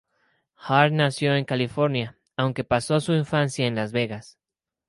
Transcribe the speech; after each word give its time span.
Hart 0.55 0.91
nació 0.93 1.35
en 1.35 1.45
California, 1.45 2.17
aunque 2.35 2.63
pasó 2.63 2.99
su 2.99 3.13
infancia 3.13 3.67
en 3.67 3.75
Las 3.75 3.91
Vegas. 3.91 4.39